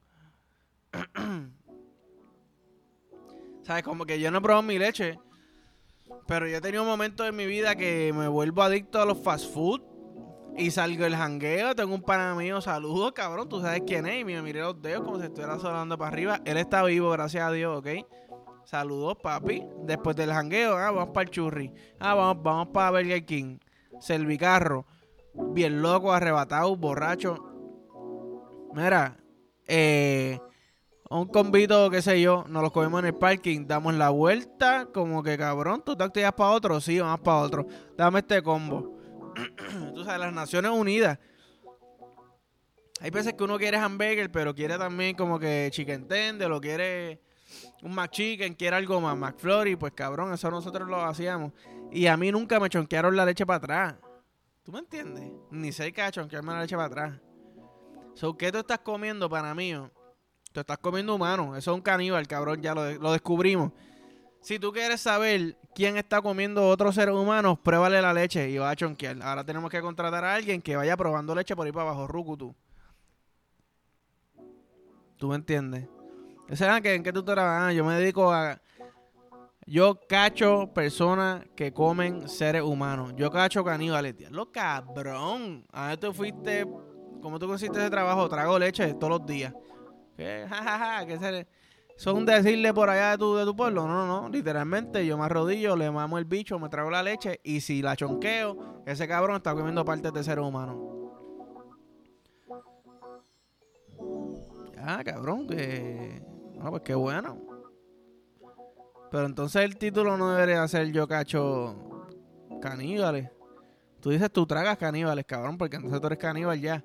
¿Sabes? 3.63 3.83
Como 3.83 4.07
que 4.07 4.21
yo 4.21 4.31
no 4.31 4.39
he 4.39 4.41
probado 4.41 4.63
mi 4.63 4.79
leche. 4.79 5.19
Pero 6.27 6.49
yo 6.49 6.57
he 6.57 6.61
tenido 6.61 6.85
momentos 6.85 7.29
en 7.29 7.37
mi 7.37 7.47
vida 7.47 7.77
que 7.77 8.13
me 8.15 8.29
vuelvo 8.29 8.63
adicto 8.63 9.01
a 9.01 9.05
los 9.05 9.19
fast 9.19 9.53
food. 9.53 9.83
Y 10.57 10.71
salgo 10.71 11.05
el 11.05 11.15
jangueo. 11.15 11.75
Tengo 11.75 11.95
un 11.95 12.03
pana 12.03 12.35
mío. 12.35 12.61
Saludos, 12.61 13.13
cabrón. 13.13 13.49
Tú 13.49 13.61
sabes 13.61 13.83
quién 13.87 14.07
es. 14.07 14.21
Y 14.21 14.25
me 14.25 14.41
miré 14.43 14.61
los 14.61 14.81
dedos 14.81 15.05
como 15.05 15.19
si 15.19 15.27
estuviera 15.27 15.59
sonando 15.59 15.99
para 15.99 16.11
arriba. 16.11 16.41
Él 16.45 16.57
está 16.57 16.83
vivo, 16.83 17.11
gracias 17.11 17.45
a 17.45 17.53
Dios, 17.53 17.79
¿ok? 17.79 18.07
Saludos, 18.65 19.17
papi. 19.23 19.65
Después 19.85 20.17
del 20.17 20.31
jangueo, 20.31 20.77
ah, 20.77 20.91
vamos 20.91 21.15
para 21.15 21.25
el 21.25 21.31
churri. 21.31 21.73
Ah, 21.99 22.15
vamos, 22.15 22.43
vamos 22.43 22.69
para 22.69 22.91
Burger 22.91 23.25
King. 23.25 23.59
Servicarro. 24.01 24.87
Bien 25.33 25.81
loco, 25.81 26.13
arrebatado, 26.13 26.77
borracho. 26.77 27.37
Mira, 28.75 29.17
eh, 29.67 30.39
un 31.11 31.27
convito, 31.29 31.91
qué 31.91 32.03
sé 32.03 32.21
yo, 32.21 32.45
nos 32.49 32.63
lo 32.63 32.71
comemos 32.71 33.01
en 33.01 33.07
el 33.07 33.15
parking, 33.15 33.67
damos 33.67 33.95
la 33.95 34.11
vuelta, 34.11 34.87
como 34.93 35.23
que 35.23 35.39
cabrón, 35.39 35.83
tú 35.85 35.97
te 35.97 36.05
activas 36.05 36.33
para 36.35 36.51
otro, 36.51 36.81
sí, 36.81 37.01
vamos 37.01 37.21
para 37.21 37.39
otro. 37.39 37.67
Dame 37.97 38.21
este 38.21 38.43
combo. 38.43 38.99
tú 39.95 40.05
sabes, 40.05 40.21
las 40.21 40.33
Naciones 40.33 40.71
Unidas. 40.71 41.19
Hay 43.01 43.11
veces 43.11 43.35
que 43.35 43.45
uno 43.45 43.59
quiere 43.59 43.77
hamburger, 43.77 44.31
pero 44.31 44.55
quiere 44.55 44.77
también 44.77 45.17
como 45.17 45.39
que 45.39 45.69
chicken 45.71 46.09
tender, 46.09 46.49
lo 46.49 46.61
quiere 46.61 47.21
un 47.83 47.95
McChicken, 47.95 48.55
quiere 48.55 48.77
algo 48.77 49.01
más, 49.01 49.17
McFlurry, 49.17 49.77
pues 49.77 49.93
cabrón, 49.93 50.33
eso 50.33 50.51
nosotros 50.51 50.89
lo 50.89 51.03
hacíamos. 51.03 51.53
Y 51.93 52.07
a 52.07 52.17
mí 52.17 52.31
nunca 52.33 52.61
me 52.61 52.69
chonquearon 52.69 53.17
la 53.17 53.25
leche 53.25 53.47
para 53.47 53.59
atrás. 53.59 53.95
¿Tú 54.65 54.73
me 54.73 54.81
entiendes? 54.81 55.31
Ni 55.51 55.73
cerca 55.73 56.07
de 56.07 56.13
chonquearme 56.13 56.53
la 56.53 56.61
leche 56.61 56.77
para 56.77 56.89
atrás. 56.89 57.21
So, 58.15 58.37
¿qué 58.37 58.51
tú 58.51 58.59
estás 58.59 58.81
comiendo 58.81 59.31
para 59.31 59.55
mí? 59.55 59.73
Tú 60.53 60.61
estás 60.61 60.79
comiendo 60.79 61.15
humano. 61.15 61.57
Eso 61.57 61.71
es 61.71 61.75
un 61.75 61.83
caníbal, 61.83 62.27
cabrón, 62.27 62.63
ya 62.63 62.75
lo, 62.75 62.91
lo 62.95 63.13
descubrimos. 63.13 63.73
Si 64.41 64.59
tú 64.59 64.73
quieres 64.73 65.01
saber 65.01 65.59
quién 65.75 65.97
está 65.97 66.23
comiendo 66.23 66.67
otros 66.69 66.95
seres 66.95 67.15
humanos, 67.15 67.59
pruébale 67.59 68.01
la 68.01 68.13
leche 68.13 68.49
y 68.49 68.59
va 68.59 68.71
a 68.71 68.77
chonquear. 68.77 69.21
Ahora 69.23 69.45
tenemos 69.45 69.71
que 69.71 69.81
contratar 69.81 70.25
a 70.25 70.35
alguien 70.35 70.63
que 70.63 70.77
vaya 70.77 70.97
probando 70.97 71.35
leche 71.35 71.55
por 71.55 71.67
ahí 71.67 71.73
para 71.73 71.91
abajo, 71.91 72.07
Rukutu. 72.07 72.55
¿Tú 75.19 75.29
me 75.29 75.35
entiendes? 75.35 75.89
¿Saben 76.55 76.83
que 76.83 76.95
en 76.95 77.03
qué 77.03 77.13
tú 77.13 77.23
trabajas? 77.23 77.69
Ah, 77.69 77.73
yo 77.73 77.85
me 77.85 77.95
dedico 77.95 78.33
a. 78.33 78.61
Yo 79.67 80.01
cacho 80.09 80.71
personas 80.73 81.45
que 81.55 81.75
comen 81.75 82.29
seres 82.29 82.63
humanos. 82.63 83.13
Yo 83.17 83.31
cacho 83.31 83.63
caníbales. 83.63 84.31
Lo 84.31 84.51
cabrón. 84.51 85.67
A 85.73 85.89
ver, 85.89 85.99
tú 85.99 86.15
fuiste. 86.15 86.67
¿Cómo 87.21 87.39
tú 87.39 87.49
consiste 87.49 87.79
ese 87.79 87.91
trabajo? 87.91 88.29
Trago 88.29 88.59
leche 88.59 88.95
todos 88.95 89.11
los 89.11 89.27
días. 89.27 89.53
¿Qué? 90.19 90.47
Ja, 90.51 91.07
¿Qué 91.07 91.17
se 91.17 91.47
¿Son 91.97 92.27
decirle 92.27 92.75
por 92.75 92.91
allá 92.91 93.13
de 93.13 93.19
tu, 93.19 93.37
de 93.37 93.45
tu 93.45 93.55
pueblo? 93.55 93.87
No, 93.87 94.07
no, 94.07 94.23
no. 94.23 94.29
Literalmente, 94.29 95.07
yo 95.07 95.17
me 95.17 95.25
arrodillo, 95.25 95.77
le 95.77 95.91
mamo 95.91 96.19
el 96.19 96.25
bicho, 96.25 96.59
me 96.59 96.69
trago 96.69 96.91
la 96.91 97.03
leche. 97.05 97.41
Y 97.45 97.61
si 97.61 97.83
la 97.83 97.97
chonqueo, 97.97 98.83
ese 98.85 99.07
cabrón 99.07 99.37
está 99.37 99.55
comiendo 99.55 99.85
partes 99.85 100.13
de 100.13 100.25
seres 100.25 100.45
humanos. 100.45 100.77
Ah, 104.77 105.03
cabrón, 105.05 105.47
que. 105.47 106.21
Ah, 106.61 106.71
pues 106.71 106.83
qué 106.83 106.95
bueno. 106.95 107.41
Pero 109.11 109.27
entonces 109.27 109.63
el 109.63 109.77
título 109.77 110.17
no 110.17 110.31
debería 110.31 110.67
ser 110.67 110.91
Yo 110.91 111.07
cacho 111.07 111.77
caníbales. 112.61 113.31
Tú 114.01 114.11
dices 114.11 114.31
tú 114.33 114.47
tragas 114.47 114.79
caníbales, 114.79 115.25
cabrón, 115.27 115.59
porque 115.59 115.77
entonces 115.77 116.01
tú 116.01 116.07
eres 116.09 116.19
caníbal 116.19 116.61
ya. 116.61 116.85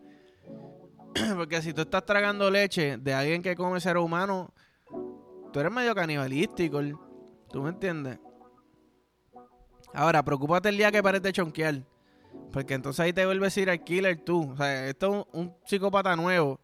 porque 1.35 1.61
si 1.61 1.73
tú 1.73 1.81
estás 1.81 2.05
tragando 2.05 2.49
leche 2.49 2.97
de 2.97 3.13
alguien 3.13 3.41
que 3.41 3.55
come 3.55 3.79
ser 3.79 3.97
humano, 3.97 4.53
tú 5.51 5.59
eres 5.59 5.71
medio 5.71 5.93
canibalístico. 5.93 6.81
¿Tú 7.49 7.61
me 7.61 7.69
entiendes? 7.69 8.19
Ahora, 9.93 10.23
preocúpate 10.23 10.69
el 10.69 10.77
día 10.77 10.91
que 10.91 11.03
pares 11.03 11.21
chonquear. 11.31 11.83
Porque 12.51 12.73
entonces 12.73 12.99
ahí 12.99 13.13
te 13.13 13.25
vuelves 13.25 13.55
a 13.55 13.61
ir 13.61 13.69
al 13.69 13.83
killer 13.83 14.17
tú. 14.23 14.51
O 14.51 14.57
sea, 14.57 14.87
esto 14.87 15.27
es 15.31 15.39
un 15.39 15.55
psicópata 15.65 16.15
nuevo 16.15 16.59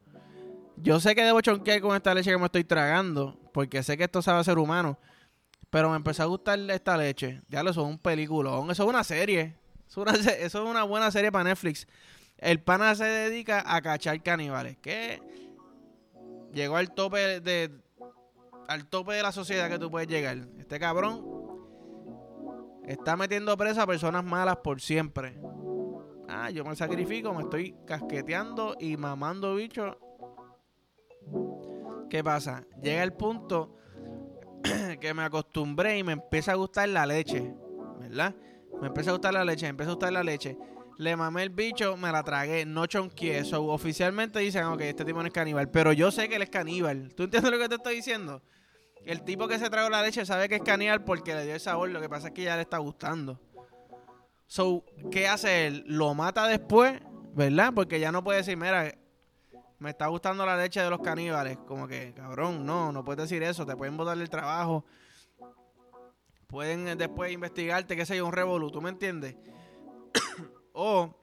yo 0.82 1.00
sé 1.00 1.15
que 1.15 1.24
debo 1.24 1.41
chonquear 1.41 1.82
con 1.82 1.96
esta 1.96 2.13
leche 2.13 2.32
que 2.32 2.38
me 2.38 2.46
estoy 2.46 2.63
tragando, 2.63 3.38
porque 3.53 3.84
sé 3.84 3.98
que 3.98 4.06
esto 4.06 4.22
sabe 4.22 4.44
ser 4.44 4.58
humano. 4.58 4.98
Pero 5.70 5.89
me 5.89 5.98
empezó 5.98 6.24
a 6.24 6.25
gustar 6.25 6.58
esta 6.72 6.98
leche. 6.98 7.41
Ya 7.48 7.62
lo 7.62 7.74
son 7.74 7.86
un 7.86 8.00
peliculón. 8.00 8.72
Eso 8.72 8.84
es 8.84 8.89
una 8.89 9.03
serie. 9.03 9.56
Eso 9.88 10.03
es 10.06 10.56
una, 10.56 10.84
buena 10.84 11.12
serie 11.12 11.32
para 11.32 11.44
Netflix. 11.44 11.88
El 12.39 12.62
pana 12.62 12.96
se 12.96 13.05
dedica 13.05 13.63
a 13.65 13.81
cachar 13.81 14.22
caníbales. 14.24 14.77
Que 14.77 15.22
llegó 16.53 16.77
al 16.77 16.93
tope 16.93 17.39
de. 17.41 17.72
Al 18.67 18.88
tope 18.88 19.13
de 19.13 19.24
la 19.24 19.31
sociedad 19.31 19.69
que 19.69 19.79
tú 19.79 19.89
puedes 19.89 20.08
llegar. 20.08 20.38
Este 20.58 20.79
cabrón 20.79 21.25
está 22.86 23.15
metiendo 23.17 23.55
presa 23.58 23.84
a 23.84 23.88
personas 23.88 24.24
malas 24.24 24.58
por 24.58 24.79
siempre. 24.79 25.39
Ah, 26.27 26.51
yo 26.51 26.63
me 26.63 26.75
sacrifico, 26.75 27.34
me 27.34 27.41
estoy 27.41 27.75
casqueteando 27.88 28.75
y 28.79 28.98
mamando 28.98 29.55
bichos 29.55 29.98
¿Qué 32.10 32.24
pasa? 32.24 32.65
Llega 32.81 33.03
el 33.03 33.13
punto 33.13 33.75
que 35.00 35.13
me 35.13 35.24
acostumbré 35.24 35.98
y 35.98 36.03
me 36.03 36.13
empieza 36.13 36.53
a 36.53 36.55
gustar 36.55 36.89
la 36.89 37.05
leche, 37.05 37.53
¿verdad? 38.00 38.36
Me 38.81 38.88
empieza 38.88 39.12
a 39.12 39.13
gustar 39.13 39.34
la 39.34 39.46
leche, 39.46 39.65
me 39.67 39.69
empieza 39.69 39.91
a 39.91 39.93
gustar 39.93 40.12
la 40.12 40.24
leche. 40.24 40.58
Le 41.00 41.15
mamé 41.15 41.44
el 41.44 41.50
bicho, 41.50 41.96
me 41.96 42.12
la 42.12 42.24
tragué, 42.24 42.65
no 42.65 42.86
chonqué. 42.86 43.38
Eso 43.38 43.63
oficialmente 43.68 44.39
dicen, 44.39 44.65
ok, 44.65 44.82
este 44.82 45.06
tipo 45.06 45.22
no 45.22 45.27
es 45.27 45.34
caníbal. 45.34 45.70
Pero 45.72 45.94
yo 45.94 46.12
sé 46.12 46.27
que 46.27 46.36
él 46.36 46.41
es 46.41 46.50
caníbal. 46.50 47.13
¿Tú 47.15 47.24
entiendes 47.24 47.50
lo 47.50 47.58
que 47.58 47.70
te 47.70 47.75
estoy 47.75 47.96
diciendo? 47.96 48.41
El 49.06 49.24
tipo 49.24 49.48
que 49.48 49.58
se 49.60 49.70
tragó 49.70 49.89
la 49.89 50.01
leche 50.01 50.25
sabe 50.25 50.50
que 50.50 50.56
es 50.56 50.62
caníbal 50.62 51.06
porque 51.06 51.34
le 51.36 51.46
dio 51.46 51.53
el 51.53 51.62
sabor. 51.62 51.89
Lo 51.89 52.01
que 52.01 52.10
pasa 52.10 52.27
es 52.27 52.34
que 52.34 52.44
ya 52.44 52.58
le 52.58 52.63
está 52.63 52.79
gustando. 52.79 53.39
So, 54.46 54.84
¿qué 55.10 55.29
hace 55.29 55.68
él? 55.68 55.86
Lo 55.88 56.13
mata 56.15 56.46
después, 56.48 57.00
¿verdad? 57.34 57.72
Porque 57.74 58.01
ya 58.01 58.12
no 58.12 58.22
puede 58.22 58.39
decir, 58.39 58.58
mira, 58.58 58.94
me 59.77 59.91
está 59.91 60.08
gustando 60.08 60.46
la 60.46 60.58
leche 60.58 60.82
de 60.82 60.89
los 60.89 61.00
caníbales. 61.00 61.58
Como 61.65 61.88
que, 61.88 62.13
cabrón, 62.13 62.65
no, 62.65 62.91
no 62.91 63.06
puedes 63.06 63.29
decir 63.29 63.41
eso. 63.41 63.65
Te 63.65 63.77
pueden 63.77 63.96
botar 63.96 64.18
el 64.18 64.29
trabajo. 64.29 64.84
Pueden 66.48 66.89
eh, 66.89 66.98
después 66.98 67.32
investigarte, 67.32 67.96
que 67.96 68.06
sea 68.06 68.22
un 68.22 68.34
revolú, 68.34 68.70
¿tú 68.70 68.82
me 68.82 68.89
entiendes? 68.89 69.38
O 70.79 71.13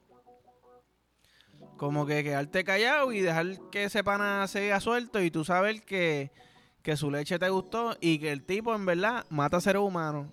como 1.76 2.06
que 2.06 2.22
quedarte 2.22 2.64
callado 2.64 3.12
y 3.12 3.20
dejar 3.20 3.58
que 3.70 3.84
ese 3.84 4.04
pana 4.04 4.46
siga 4.48 4.80
suelto 4.80 5.22
y 5.22 5.30
tú 5.30 5.44
sabes 5.44 5.82
que, 5.82 6.30
que 6.82 6.96
su 6.96 7.10
leche 7.10 7.38
te 7.38 7.48
gustó 7.48 7.96
y 8.00 8.18
que 8.18 8.32
el 8.32 8.44
tipo 8.44 8.74
en 8.74 8.84
verdad 8.84 9.24
mata 9.30 9.56
a 9.56 9.60
seres 9.60 9.82
humanos. 9.82 10.28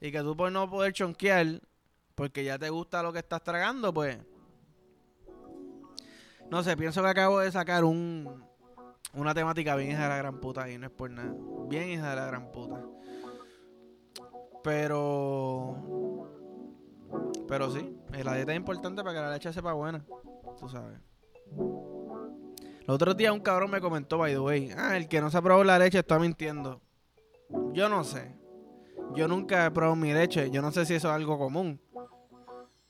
Y 0.00 0.12
que 0.12 0.20
tú 0.20 0.36
por 0.36 0.50
no 0.52 0.68
poder 0.68 0.92
chonquear, 0.92 1.60
porque 2.14 2.44
ya 2.44 2.58
te 2.58 2.70
gusta 2.70 3.02
lo 3.02 3.12
que 3.12 3.20
estás 3.20 3.42
tragando, 3.42 3.94
pues 3.94 4.18
no 6.50 6.62
sé, 6.62 6.76
pienso 6.76 7.02
que 7.02 7.08
acabo 7.08 7.40
de 7.40 7.50
sacar 7.50 7.84
un 7.84 8.44
una 9.14 9.32
temática 9.32 9.76
bien 9.76 9.92
hija 9.92 10.02
de 10.02 10.08
la 10.08 10.16
gran 10.16 10.40
puta 10.40 10.68
y 10.68 10.76
no 10.76 10.86
es 10.86 10.92
por 10.92 11.10
nada. 11.10 11.32
Bien 11.68 11.88
hija 11.88 12.10
de 12.10 12.16
la 12.16 12.26
gran 12.26 12.50
puta. 12.50 12.82
Pero. 14.62 15.76
Pero 17.46 17.70
sí, 17.70 17.96
la 18.10 18.34
dieta 18.34 18.52
es 18.52 18.56
importante 18.56 19.02
para 19.02 19.14
que 19.14 19.20
la 19.20 19.32
leche 19.32 19.52
sepa 19.52 19.72
buena. 19.72 20.04
Tú 20.58 20.68
sabes. 20.68 20.98
Los 22.86 22.96
otros 22.96 23.16
días 23.16 23.32
un 23.32 23.40
cabrón 23.40 23.70
me 23.70 23.80
comentó, 23.80 24.18
by 24.18 24.32
the 24.32 24.38
way, 24.38 24.70
ah, 24.76 24.96
el 24.96 25.08
que 25.08 25.20
no 25.20 25.30
se 25.30 25.38
ha 25.38 25.42
probado 25.42 25.64
la 25.64 25.78
leche 25.78 25.98
está 25.98 26.18
mintiendo. 26.18 26.80
Yo 27.72 27.88
no 27.88 28.04
sé. 28.04 28.36
Yo 29.14 29.28
nunca 29.28 29.66
he 29.66 29.70
probado 29.70 29.96
mi 29.96 30.12
leche. 30.12 30.50
Yo 30.50 30.60
no 30.60 30.70
sé 30.70 30.84
si 30.84 30.94
eso 30.94 31.08
es 31.08 31.14
algo 31.14 31.38
común. 31.38 31.80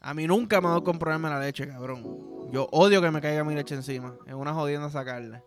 A 0.01 0.15
mí 0.15 0.27
nunca 0.27 0.61
me 0.61 0.67
ha 0.67 0.71
dado 0.71 0.85
comprobarme 0.85 1.29
la 1.29 1.41
leche, 1.41 1.67
cabrón. 1.69 2.51
Yo 2.51 2.69
odio 2.73 3.01
que 3.01 3.11
me 3.11 3.21
caiga 3.21 3.45
mi 3.45 3.55
leche 3.55 3.75
encima. 3.75 4.17
Es 4.27 4.35
una 4.35 4.53
jodienda 4.53 4.91
sacarla. 4.91 5.43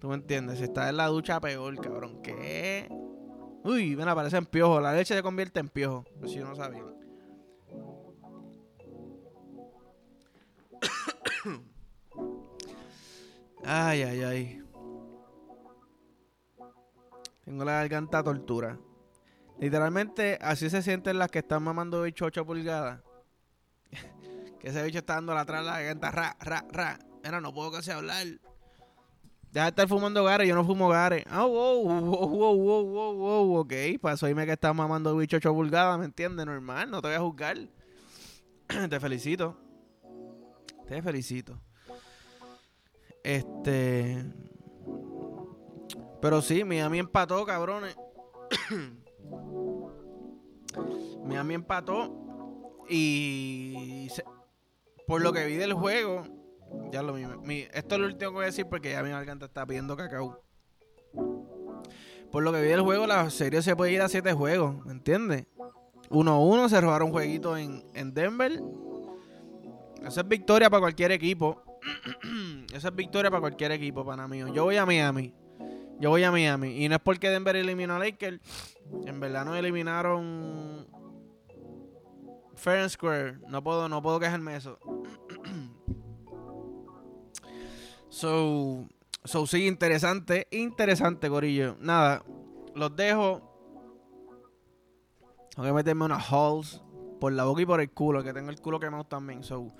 ¿Tú 0.00 0.08
me 0.08 0.14
entiendes? 0.14 0.58
Si 0.58 0.64
está 0.64 0.88
en 0.88 0.96
la 0.96 1.06
ducha, 1.06 1.40
peor, 1.40 1.74
cabrón. 1.80 2.20
¿Qué? 2.22 2.88
Uy, 3.64 3.96
me 3.96 4.04
aparece 4.04 4.36
en 4.36 4.46
piojo. 4.46 4.80
La 4.80 4.92
leche 4.92 5.14
se 5.14 5.22
convierte 5.22 5.60
en 5.60 5.68
piojo. 5.68 6.04
Pues 6.20 6.32
si 6.32 6.38
no 6.38 6.54
sabía. 6.54 6.84
Ay, 13.68 14.02
ay, 14.02 14.22
ay. 14.22 14.62
Tengo 17.44 17.64
la 17.64 17.72
garganta 17.72 18.22
tortura. 18.22 18.78
Literalmente, 19.58 20.38
así 20.40 20.70
se 20.70 20.82
sienten 20.82 21.18
las 21.18 21.30
que 21.30 21.40
están 21.40 21.62
mamando 21.62 22.02
bicho 22.02 22.24
8 22.24 22.44
pulgadas. 22.44 23.00
Que 24.60 24.70
ese 24.70 24.82
bicho 24.82 24.98
está 24.98 25.14
dando 25.14 25.36
atrás 25.38 25.64
la 25.64 25.80
garganta, 25.80 26.10
ra, 26.10 26.36
ra, 26.40 26.64
ra. 26.72 26.98
Mira, 27.22 27.40
no 27.40 27.54
puedo 27.54 27.70
casi 27.70 27.92
hablar. 27.92 28.26
Deja 29.52 29.64
de 29.64 29.68
estar 29.68 29.86
fumando 29.86 30.24
gare, 30.24 30.48
yo 30.48 30.54
no 30.54 30.64
fumo 30.64 30.88
gare. 30.88 31.24
Ah, 31.30 31.46
wow, 31.46 31.82
wow, 31.84 32.00
wow, 32.00 32.54
wow, 32.56 32.84
wow, 32.84 33.14
wow, 33.14 33.56
ok. 33.60 33.72
Pasó 34.00 34.26
dime 34.26 34.46
que 34.46 34.52
estás 34.52 34.74
mamando 34.74 35.16
bicho 35.16 35.36
8 35.36 35.54
pulgadas, 35.54 35.98
¿me 35.98 36.06
entiendes? 36.06 36.44
Normal, 36.44 36.90
no 36.90 37.00
te 37.00 37.08
voy 37.08 37.16
a 37.16 37.20
juzgar. 37.20 37.56
te 38.90 39.00
felicito. 39.00 39.56
Te 40.88 41.00
felicito. 41.02 41.60
Este. 43.22 44.24
Pero 46.20 46.42
sí, 46.42 46.64
Miami 46.64 46.98
empató, 46.98 47.44
cabrones. 47.44 47.96
Miami 51.24 51.54
empató. 51.54 52.84
Y 52.88 54.08
por 55.06 55.20
lo 55.20 55.32
que 55.32 55.44
vi 55.44 55.54
del 55.54 55.74
juego, 55.74 56.24
ya 56.90 57.02
lo 57.02 57.14
mismo. 57.14 57.42
esto 57.72 57.94
es 57.94 58.00
lo 58.00 58.06
último 58.06 58.30
que 58.30 58.34
voy 58.34 58.42
a 58.44 58.46
decir 58.46 58.66
porque 58.66 58.92
ya 58.92 59.02
mi 59.02 59.10
garganta 59.10 59.46
está 59.46 59.66
pidiendo 59.66 59.96
cacao. 59.96 60.42
por 62.32 62.42
lo 62.42 62.52
que 62.52 62.62
vi 62.62 62.68
del 62.68 62.80
juego, 62.80 63.06
la 63.06 63.28
serie 63.30 63.62
se 63.62 63.76
puede 63.76 63.92
ir 63.92 64.02
a 64.02 64.08
7 64.08 64.32
juegos, 64.32 64.84
¿me 64.86 64.92
entiendes? 64.92 65.46
1-1, 66.10 66.68
se 66.68 66.80
robaron 66.80 67.08
un 67.08 67.12
jueguito 67.12 67.56
en, 67.56 67.84
en 67.94 68.14
Denver. 68.14 68.52
Esa 70.02 70.22
es 70.22 70.28
victoria 70.28 70.70
para 70.70 70.80
cualquier 70.80 71.12
equipo. 71.12 71.62
Esa 72.72 72.88
es 72.88 72.94
victoria 72.94 73.30
para 73.30 73.40
cualquier 73.40 73.72
equipo, 73.72 74.04
pana 74.04 74.28
mío. 74.28 74.52
Yo 74.52 74.64
voy 74.64 74.76
a 74.76 74.86
Miami. 74.86 75.34
Yo 76.00 76.10
voy 76.10 76.22
a 76.22 76.30
Miami. 76.30 76.84
Y 76.84 76.88
no 76.88 76.96
es 76.96 77.00
porque 77.00 77.30
Denver 77.30 77.56
eliminó 77.56 77.96
a 77.96 77.98
Lakers. 77.98 78.40
En 79.06 79.20
verdad 79.20 79.44
no 79.44 79.56
eliminaron 79.56 80.86
Fair 82.54 82.80
and 82.80 82.90
Square. 82.90 83.38
No 83.48 83.62
puedo, 83.62 83.88
no 83.88 84.02
puedo 84.02 84.20
quejarme 84.20 84.56
eso. 84.56 84.78
so, 88.08 88.86
so, 89.24 89.46
sí, 89.46 89.66
interesante. 89.66 90.46
Interesante, 90.50 91.28
Corillo. 91.28 91.76
Nada, 91.80 92.22
los 92.74 92.94
dejo. 92.94 93.42
Tengo 95.50 95.68
que 95.68 95.72
meterme 95.72 96.04
unas 96.04 96.32
halls 96.32 96.82
por 97.20 97.32
la 97.32 97.44
boca 97.44 97.62
y 97.62 97.66
por 97.66 97.80
el 97.80 97.90
culo, 97.90 98.22
que 98.22 98.32
tengo 98.32 98.50
el 98.50 98.60
culo 98.60 98.78
quemado 98.78 99.04
también. 99.04 99.42
So, 99.42 99.72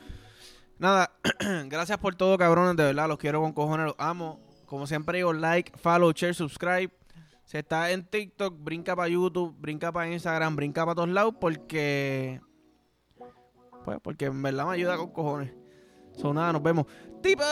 nada, 0.78 1.12
gracias 1.66 1.99
por 1.99 2.14
todo, 2.14 2.37
cabrones. 2.38 2.76
De 2.76 2.85
verdad, 2.85 3.08
los 3.08 3.18
quiero 3.18 3.40
con 3.40 3.52
cojones, 3.52 3.87
los 3.87 3.94
amo. 3.99 4.40
Como 4.66 4.87
siempre 4.87 5.18
digo, 5.18 5.32
like, 5.32 5.73
follow, 5.78 6.12
share, 6.12 6.35
subscribe. 6.35 6.90
Si 7.44 7.56
está 7.56 7.90
en 7.90 8.04
TikTok, 8.04 8.54
brinca 8.58 8.94
para 8.94 9.08
YouTube, 9.08 9.56
brinca 9.58 9.90
para 9.90 10.11
Instagram, 10.11 10.54
brinca 10.54 10.85
para 10.85 10.94
todos 10.94 11.08
lados 11.08 11.35
porque... 11.40 12.40
Pues 13.85 13.99
porque 14.02 14.26
en 14.26 14.42
verdad 14.42 14.66
me 14.66 14.75
ayuda 14.75 14.99
con 14.99 15.12
cojones. 15.12 15.54
Son 16.12 16.35
nada, 16.35 16.52
nos 16.52 16.62
vemos. 16.62 16.85
¡Tipo! 17.23 17.42